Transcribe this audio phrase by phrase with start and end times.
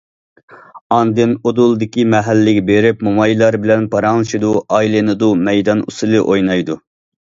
[0.95, 6.85] ئاندىن ئۇدۇلدىكى مەھەللىگە بېرىپ، مومايلار بىلەن پاراڭلىشىدۇ، ئايلىنىدۇ، مەيدان ئۇسسۇلى ئوينايدۇ.